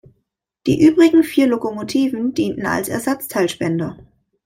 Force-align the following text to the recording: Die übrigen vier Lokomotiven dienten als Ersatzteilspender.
Die 0.65 0.83
übrigen 0.83 1.21
vier 1.21 1.45
Lokomotiven 1.45 2.33
dienten 2.33 2.65
als 2.65 2.89
Ersatzteilspender. 2.89 3.99